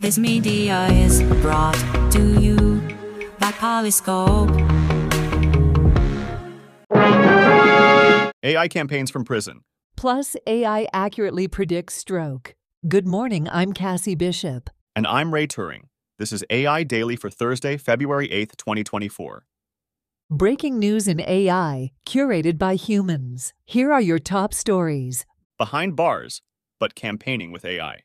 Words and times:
This 0.00 0.16
media 0.16 0.86
is 0.92 1.24
brought 1.42 1.74
to 2.12 2.40
you 2.40 2.56
by 3.40 3.50
Polyscope. 3.50 4.48
AI 8.44 8.68
campaigns 8.68 9.10
from 9.10 9.24
prison. 9.24 9.62
Plus, 9.96 10.36
AI 10.46 10.86
accurately 10.92 11.48
predicts 11.48 11.94
stroke. 11.94 12.54
Good 12.86 13.08
morning, 13.08 13.48
I'm 13.50 13.72
Cassie 13.72 14.14
Bishop. 14.14 14.70
And 14.94 15.04
I'm 15.04 15.34
Ray 15.34 15.48
Turing. 15.48 15.88
This 16.16 16.32
is 16.32 16.44
AI 16.48 16.84
Daily 16.84 17.16
for 17.16 17.28
Thursday, 17.28 17.76
February 17.76 18.28
8th, 18.28 18.56
2024. 18.56 19.46
Breaking 20.30 20.78
news 20.78 21.08
in 21.08 21.20
AI, 21.22 21.90
curated 22.06 22.56
by 22.56 22.76
humans. 22.76 23.52
Here 23.66 23.92
are 23.92 24.00
your 24.00 24.20
top 24.20 24.54
stories. 24.54 25.26
Behind 25.58 25.96
bars, 25.96 26.40
but 26.78 26.94
campaigning 26.94 27.50
with 27.50 27.64
AI. 27.64 28.02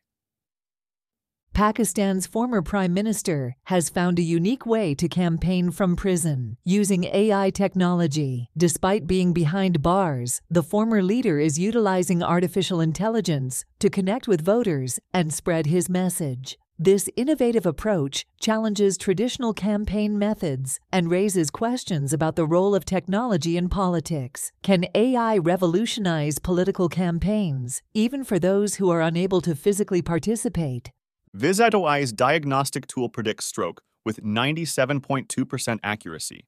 Pakistan's 1.54 2.26
former 2.26 2.64
prime 2.64 2.96
minister 2.96 3.56
has 3.66 3.88
found 3.88 4.18
a 4.18 4.24
unique 4.24 4.66
way 4.66 4.96
to 4.96 5.08
campaign 5.08 5.70
from 5.70 5.96
prison 5.96 6.58
using 6.64 7.04
AI 7.04 7.52
technology. 7.52 8.50
Despite 8.58 9.06
being 9.06 9.34
behind 9.34 9.84
bars, 9.84 10.42
the 10.50 10.64
former 10.64 11.04
leader 11.04 11.40
is 11.40 11.60
utilizing 11.60 12.24
artificial 12.24 12.82
intelligence 12.82 13.66
to 13.78 13.92
connect 13.92 14.28
with 14.28 14.44
voters 14.44 15.00
and 15.14 15.32
spread 15.32 15.68
his 15.68 15.88
message. 15.88 16.58
This 16.80 17.08
innovative 17.16 17.68
approach 17.68 18.26
challenges 18.42 18.98
traditional 18.98 19.54
campaign 19.54 20.18
methods 20.18 20.80
and 20.92 21.12
raises 21.12 21.52
questions 21.52 22.14
about 22.14 22.36
the 22.36 22.48
role 22.48 22.74
of 22.74 22.84
technology 22.84 23.58
in 23.58 23.70
politics. 23.70 24.52
Can 24.64 24.88
AI 24.96 25.38
revolutionize 25.38 26.40
political 26.40 26.90
campaigns, 26.90 27.84
even 27.94 28.24
for 28.24 28.40
those 28.40 28.76
who 28.76 28.90
are 28.90 29.02
unable 29.02 29.40
to 29.42 29.54
physically 29.54 30.02
participate? 30.02 30.90
VizAI's 31.36 32.14
diagnostic 32.14 32.86
tool 32.86 33.10
predicts 33.10 33.46
stroke 33.46 33.82
with 34.06 34.24
97.2% 34.24 35.80
accuracy. 35.84 36.46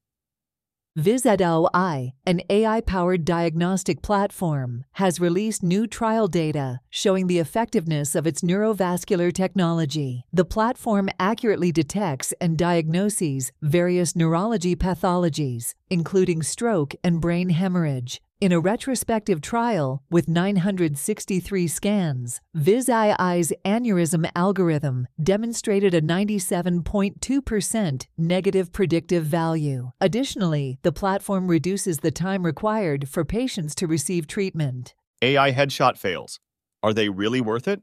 VizAI, 0.98 2.14
an 2.26 2.42
AI 2.50 2.80
powered 2.82 3.26
diagnostic 3.26 4.02
platform, 4.02 4.86
has 4.94 5.20
released 5.20 5.62
new 5.62 5.88
trial 5.88 6.28
data 6.28 6.80
showing 6.90 7.28
the 7.28 7.40
effectiveness 7.40 8.16
of 8.16 8.26
its 8.26 8.42
neurovascular 8.42 9.34
technology. 9.34 10.24
The 10.32 10.46
platform 10.46 11.10
accurately 11.20 11.74
detects 11.74 12.34
and 12.40 12.58
diagnoses 12.58 13.52
various 13.62 14.16
neurology 14.16 14.76
pathologies, 14.76 15.74
including 15.90 16.44
stroke 16.44 16.96
and 17.04 17.20
brain 17.20 17.50
hemorrhage, 17.50 18.22
in 18.42 18.52
a 18.52 18.60
retrospective 18.60 19.40
trial 19.40 20.04
with 20.10 20.28
963 20.28 21.68
scans, 21.68 22.42
VizAI's 22.56 23.54
aneurysm 23.64 24.30
algorithm 24.36 25.08
demonstrated 25.22 25.94
a 25.94 26.02
97.2% 26.02 28.08
negative 28.18 28.74
predictive 28.74 29.24
value. 29.24 29.92
Additionally, 30.02 30.80
the 30.84 30.92
platform 30.92 31.48
reduces 31.48 32.00
the 32.00 32.12
time 32.12 32.46
required 32.46 33.08
for 33.08 33.24
patients 33.24 33.74
to 33.76 33.88
receive 33.88 34.28
treatment. 34.28 34.94
AI 35.22 35.54
headshot 35.54 35.98
fails. 35.98 36.42
Are 36.84 36.94
they 36.94 37.08
really 37.10 37.42
worth 37.42 37.68
it? 37.68 37.82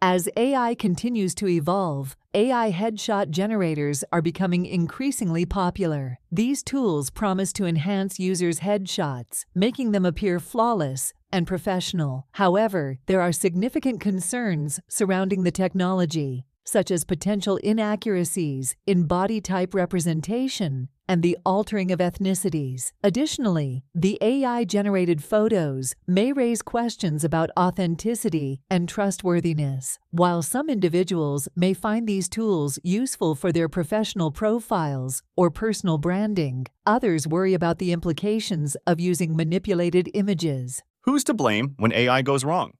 As 0.00 0.28
AI 0.36 0.76
continues 0.76 1.34
to 1.34 1.48
evolve, 1.48 2.16
AI 2.32 2.70
headshot 2.70 3.30
generators 3.30 4.04
are 4.12 4.22
becoming 4.22 4.64
increasingly 4.64 5.44
popular. 5.44 6.20
These 6.30 6.62
tools 6.62 7.10
promise 7.10 7.52
to 7.54 7.66
enhance 7.66 8.20
users' 8.20 8.60
headshots, 8.60 9.44
making 9.56 9.90
them 9.90 10.06
appear 10.06 10.38
flawless 10.38 11.12
and 11.32 11.48
professional. 11.48 12.28
However, 12.32 12.98
there 13.06 13.20
are 13.20 13.32
significant 13.32 14.00
concerns 14.00 14.78
surrounding 14.86 15.42
the 15.42 15.50
technology, 15.50 16.46
such 16.62 16.92
as 16.92 17.04
potential 17.04 17.56
inaccuracies 17.56 18.76
in 18.86 19.08
body 19.08 19.40
type 19.40 19.74
representation 19.74 20.90
and 21.08 21.22
the 21.22 21.38
altering 21.44 21.90
of 21.90 21.98
ethnicities. 21.98 22.92
Additionally, 23.02 23.82
the 23.94 24.18
AI 24.20 24.64
generated 24.64 25.24
photos 25.24 25.94
may 26.06 26.32
raise 26.32 26.62
questions 26.62 27.24
about 27.24 27.50
authenticity 27.58 28.60
and 28.70 28.88
trustworthiness. 28.88 29.98
While 30.10 30.42
some 30.42 30.68
individuals 30.68 31.48
may 31.56 31.74
find 31.74 32.06
these 32.06 32.28
tools 32.28 32.78
useful 32.82 33.34
for 33.34 33.50
their 33.50 33.68
professional 33.68 34.30
profiles 34.30 35.22
or 35.36 35.50
personal 35.50 35.98
branding, 35.98 36.66
others 36.86 37.26
worry 37.26 37.54
about 37.54 37.78
the 37.78 37.92
implications 37.92 38.76
of 38.86 39.00
using 39.00 39.34
manipulated 39.34 40.10
images. 40.14 40.82
Who's 41.02 41.24
to 41.24 41.34
blame 41.34 41.74
when 41.78 41.92
AI 41.92 42.22
goes 42.22 42.44
wrong? 42.44 42.72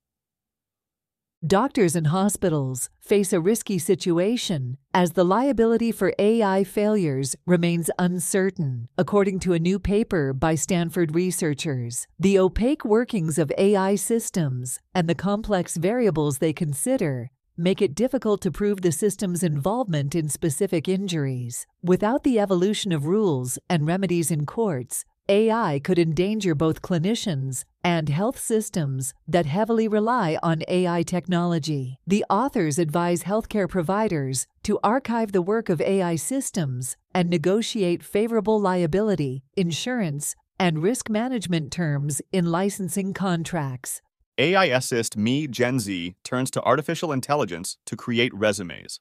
Doctors 1.48 1.96
and 1.96 2.08
hospitals 2.08 2.90
face 3.00 3.32
a 3.32 3.40
risky 3.40 3.78
situation 3.78 4.76
as 4.92 5.12
the 5.12 5.24
liability 5.24 5.90
for 5.90 6.12
AI 6.18 6.62
failures 6.62 7.36
remains 7.46 7.88
uncertain, 7.98 8.88
according 8.98 9.40
to 9.40 9.54
a 9.54 9.58
new 9.58 9.78
paper 9.78 10.34
by 10.34 10.54
Stanford 10.54 11.14
researchers. 11.14 12.06
The 12.20 12.38
opaque 12.38 12.84
workings 12.84 13.38
of 13.38 13.50
AI 13.56 13.94
systems 13.94 14.78
and 14.94 15.08
the 15.08 15.14
complex 15.14 15.78
variables 15.78 16.36
they 16.36 16.52
consider 16.52 17.30
make 17.56 17.80
it 17.80 17.94
difficult 17.94 18.42
to 18.42 18.50
prove 18.50 18.82
the 18.82 18.92
system's 18.92 19.42
involvement 19.42 20.14
in 20.14 20.28
specific 20.28 20.86
injuries. 20.86 21.66
Without 21.82 22.24
the 22.24 22.38
evolution 22.38 22.92
of 22.92 23.06
rules 23.06 23.58
and 23.70 23.86
remedies 23.86 24.30
in 24.30 24.44
courts, 24.44 25.06
AI 25.30 25.80
could 25.84 25.98
endanger 25.98 26.54
both 26.54 26.80
clinicians 26.80 27.64
and 27.84 28.08
health 28.08 28.38
systems 28.38 29.12
that 29.26 29.44
heavily 29.44 29.86
rely 29.86 30.38
on 30.42 30.62
AI 30.68 31.02
technology. 31.02 31.98
The 32.06 32.24
authors 32.30 32.78
advise 32.78 33.24
healthcare 33.24 33.68
providers 33.68 34.46
to 34.62 34.78
archive 34.82 35.32
the 35.32 35.42
work 35.42 35.68
of 35.68 35.82
AI 35.82 36.16
systems 36.16 36.96
and 37.14 37.28
negotiate 37.28 38.02
favorable 38.02 38.58
liability, 38.58 39.42
insurance, 39.54 40.34
and 40.58 40.82
risk 40.82 41.10
management 41.10 41.70
terms 41.70 42.22
in 42.32 42.50
licensing 42.50 43.12
contracts. 43.12 44.00
AI 44.38 44.66
Assist 44.66 45.16
Me 45.16 45.46
Gen 45.46 45.78
Z 45.78 46.14
turns 46.24 46.50
to 46.52 46.62
artificial 46.62 47.12
intelligence 47.12 47.76
to 47.86 47.96
create 47.96 48.32
resumes. 48.32 49.00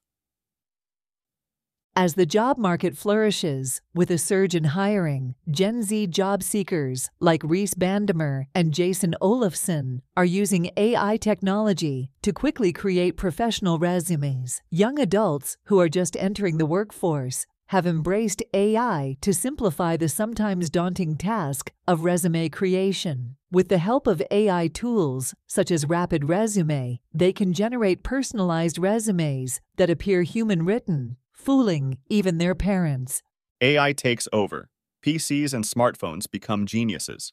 As 2.00 2.14
the 2.14 2.28
job 2.28 2.60
market 2.60 2.96
flourishes 2.96 3.82
with 3.92 4.12
a 4.12 4.20
surge 4.20 4.54
in 4.54 4.66
hiring, 4.66 5.34
Gen 5.50 5.82
Z 5.82 6.06
job 6.06 6.44
seekers 6.44 7.10
like 7.20 7.44
Reese 7.44 7.74
Bandemer 7.74 8.46
and 8.54 8.72
Jason 8.72 9.16
Olafson 9.20 10.04
are 10.16 10.24
using 10.24 10.70
AI 10.78 11.18
technology 11.18 12.12
to 12.22 12.32
quickly 12.32 12.72
create 12.72 13.18
professional 13.18 13.80
resumes. 13.80 14.62
Young 14.70 15.00
adults 15.00 15.58
who 15.64 15.80
are 15.80 15.90
just 15.90 16.16
entering 16.18 16.60
the 16.60 16.68
workforce 16.68 17.48
have 17.70 17.88
embraced 17.88 18.44
AI 18.54 19.18
to 19.22 19.34
simplify 19.34 19.98
the 19.98 20.08
sometimes 20.08 20.70
daunting 20.70 21.16
task 21.16 21.72
of 21.88 22.04
resume 22.04 22.48
creation. 22.50 23.38
With 23.52 23.70
the 23.70 23.80
help 23.80 24.06
of 24.06 24.22
AI 24.30 24.68
tools, 24.68 25.34
such 25.48 25.72
as 25.72 25.90
Rapid 25.90 26.30
Resume, 26.30 27.00
they 27.12 27.34
can 27.34 27.54
generate 27.54 28.04
personalized 28.04 28.78
resumes 28.78 29.62
that 29.78 29.90
appear 29.90 30.22
human 30.22 30.64
written 30.64 31.18
fooling 31.38 31.98
even 32.10 32.38
their 32.40 32.56
parents. 32.56 33.22
AI 33.62 33.94
takes 33.94 34.28
over. 34.34 34.70
PCs 35.06 35.54
and 35.54 35.64
smartphones 35.64 36.30
become 36.30 36.66
geniuses. 36.66 37.32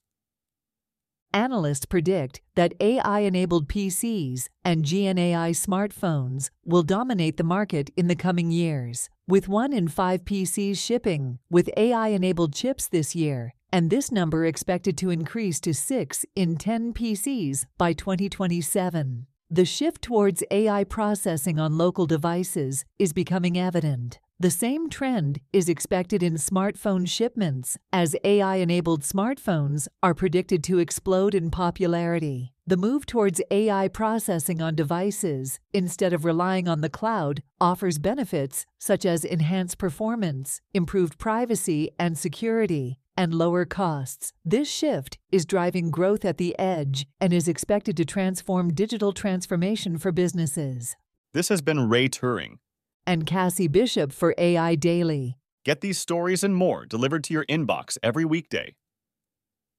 Analysts 1.33 1.85
predict 1.85 2.41
that 2.55 2.75
AI 2.79 3.21
enabled 3.21 3.69
PCs 3.69 4.49
and 4.65 4.85
GenAI 4.85 5.51
smartphones 5.51 6.51
will 6.65 6.85
dominate 6.85 7.39
the 7.39 7.43
market 7.43 7.91
in 7.97 8.07
the 8.07 8.15
coming 8.15 8.53
years, 8.53 9.11
with 9.27 9.49
one 9.49 9.73
in 9.73 9.89
five 9.89 10.25
PCs 10.25 10.79
shipping 10.79 11.41
with 11.51 11.69
AI 11.77 12.09
enabled 12.09 12.55
chips 12.55 12.87
this 12.87 13.17
year, 13.17 13.53
and 13.73 13.91
this 13.91 14.13
number 14.13 14.45
expected 14.45 14.97
to 14.99 15.11
increase 15.11 15.59
to 15.59 15.75
six 15.75 16.25
in 16.37 16.55
10 16.57 16.95
PCs 16.95 17.67
by 17.77 17.93
2027. 17.93 19.27
The 19.55 19.65
shift 19.65 20.03
towards 20.03 20.43
AI 20.51 20.83
processing 20.83 21.61
on 21.61 21.79
local 21.79 22.07
devices 22.07 22.85
is 22.99 23.13
becoming 23.13 23.57
evident. 23.57 24.19
The 24.41 24.51
same 24.51 24.91
trend 24.91 25.39
is 25.53 25.69
expected 25.69 26.25
in 26.25 26.35
smartphone 26.35 27.09
shipments, 27.09 27.79
as 27.93 28.17
AI 28.25 28.57
enabled 28.57 29.03
smartphones 29.03 29.87
are 30.03 30.13
predicted 30.13 30.65
to 30.65 30.81
explode 30.81 31.37
in 31.37 31.53
popularity. 31.53 32.53
The 32.67 32.77
move 32.77 33.07
towards 33.07 33.41
AI 33.53 33.87
processing 33.87 34.61
on 34.61 34.75
devices, 34.75 35.61
instead 35.73 36.13
of 36.13 36.25
relying 36.25 36.67
on 36.67 36.81
the 36.81 36.91
cloud, 36.91 37.45
offers 37.61 38.01
benefits 38.01 38.67
such 38.81 39.07
as 39.07 39.25
enhanced 39.25 39.79
performance, 39.79 40.63
improved 40.73 41.17
privacy 41.17 41.93
and 41.97 42.19
security, 42.19 42.99
and 43.17 43.35
lower 43.35 43.65
costs. 43.65 44.33
This 44.45 44.71
shift 44.71 45.19
is 45.31 45.45
driving 45.45 45.91
growth 45.91 46.25
at 46.25 46.39
the 46.39 46.59
edge 46.59 47.07
and 47.21 47.33
is 47.33 47.49
expected 47.49 47.97
to 47.97 48.05
transform 48.05 48.75
digital 48.75 49.13
transformation 49.13 49.99
for 49.99 50.13
businesses. 50.13 50.97
This 51.33 51.49
has 51.49 51.63
been 51.63 51.89
Ray 51.89 52.09
Turing. 52.09 52.59
And 53.07 53.27
Cassie 53.27 53.69
Bishop 53.69 54.13
for 54.13 54.35
AI 54.39 54.75
Daily. 54.75 55.37
Get 55.65 55.81
these 55.81 55.99
stories 55.99 56.45
and 56.45 56.55
more 56.55 56.87
delivered 56.87 57.25
to 57.25 57.35
your 57.35 57.47
inbox 57.47 57.97
every 58.03 58.25
weekday. 58.25 58.75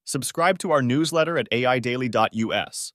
Subscribe 0.03 0.57
to 0.59 0.71
our 0.71 0.81
newsletter 0.81 1.37
at 1.37 1.49
aidaily.us 1.51 2.93